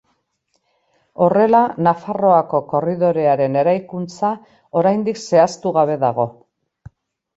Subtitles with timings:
[1.25, 4.33] Horrela, Nafarroako Korridorearen eraikuntza
[4.81, 6.27] oraindik zehaztu gabe dago.